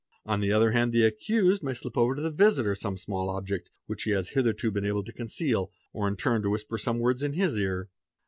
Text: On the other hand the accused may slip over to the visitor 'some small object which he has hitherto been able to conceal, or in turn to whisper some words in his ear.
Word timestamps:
On 0.25 0.39
the 0.39 0.51
other 0.51 0.71
hand 0.71 0.93
the 0.93 1.03
accused 1.03 1.61
may 1.61 1.75
slip 1.75 1.95
over 1.95 2.15
to 2.15 2.23
the 2.23 2.31
visitor 2.31 2.73
'some 2.73 2.97
small 2.97 3.29
object 3.29 3.69
which 3.85 4.01
he 4.01 4.09
has 4.13 4.29
hitherto 4.29 4.71
been 4.71 4.83
able 4.83 5.03
to 5.03 5.13
conceal, 5.13 5.71
or 5.93 6.07
in 6.07 6.15
turn 6.15 6.41
to 6.41 6.49
whisper 6.49 6.79
some 6.79 6.97
words 6.97 7.21
in 7.21 7.33
his 7.33 7.55
ear. 7.59 7.87